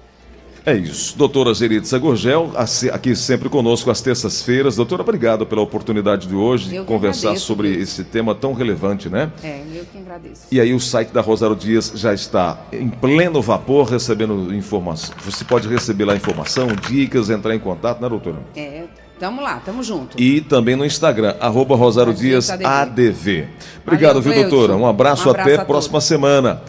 É 0.65 0.75
isso. 0.75 1.17
Doutora 1.17 1.53
Zeritza 1.55 1.99
Gorgel, 1.99 2.53
aqui 2.93 3.17
sempre 3.17 3.49
conosco 3.49 3.91
às 3.91 4.01
terças-feiras. 4.01 4.77
Doutora, 4.77 5.03
obrigado 5.03 5.47
pela 5.47 5.63
oportunidade 5.63 6.27
de 6.27 6.35
hoje 6.35 6.69
de 6.69 6.77
Eu 6.77 6.83
que 6.83 6.89
conversar 6.89 7.29
agradeço, 7.29 7.47
sobre 7.47 7.73
esse 7.75 8.05
tema 8.05 8.35
tão 8.35 8.53
relevante, 8.53 9.09
né? 9.09 9.31
É, 9.43 9.63
eu 9.75 9.85
que 9.85 9.99
agradeço. 9.99 10.43
E 10.51 10.61
aí 10.61 10.75
o 10.75 10.81
site 10.81 11.11
da 11.11 11.21
Rosário 11.21 11.57
Dias 11.57 11.93
já 11.95 12.13
está 12.13 12.59
em 12.73 12.89
pleno 12.89 13.41
vapor, 13.41 13.89
recebendo 13.89 14.55
informação. 14.55 15.15
Você 15.25 15.45
pode 15.45 15.67
receber 15.69 16.05
lá 16.05 16.15
informação, 16.15 16.69
dicas, 16.89 17.31
entrar 17.31 17.55
em 17.55 17.59
contato, 17.59 18.01
né, 18.01 18.09
doutora? 18.09 18.39
É, 18.55 18.85
tamo 19.19 19.41
lá, 19.41 19.61
tamo 19.65 19.83
junto. 19.83 20.21
E 20.21 20.41
também 20.43 20.77
no 20.77 20.85
Instagram, 20.85 21.35
arroba 21.41 21.75
Rosário 21.75 22.13
Dias 22.13 22.51
ADV. 22.51 23.49
Obrigado, 23.87 24.21
Valeu, 24.21 24.41
viu, 24.43 24.49
doutora? 24.49 24.77
Um 24.77 24.87
abraço, 24.87 25.27
Um 25.27 25.31
abraço 25.31 25.51
até 25.51 25.63
a 25.63 25.65
próxima 25.65 26.01
semana. 26.01 26.63